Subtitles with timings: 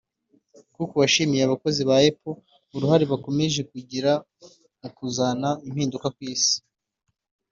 [0.75, 2.39] Cook washimiye abakozi ba Apple
[2.75, 4.11] uruhare bakomeje kugira
[4.81, 6.57] mu kuzana impinduka ku isi